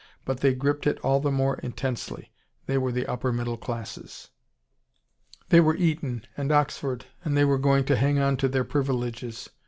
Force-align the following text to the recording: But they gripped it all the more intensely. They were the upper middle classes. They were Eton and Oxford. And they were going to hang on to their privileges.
But 0.25 0.39
they 0.39 0.55
gripped 0.55 0.87
it 0.87 0.99
all 1.01 1.19
the 1.19 1.29
more 1.29 1.57
intensely. 1.59 2.31
They 2.65 2.79
were 2.79 2.91
the 2.91 3.05
upper 3.05 3.31
middle 3.31 3.55
classes. 3.55 4.31
They 5.49 5.59
were 5.59 5.75
Eton 5.75 6.25
and 6.35 6.51
Oxford. 6.51 7.05
And 7.23 7.37
they 7.37 7.45
were 7.45 7.59
going 7.59 7.85
to 7.85 7.95
hang 7.95 8.17
on 8.17 8.35
to 8.37 8.47
their 8.47 8.63
privileges. 8.65 9.49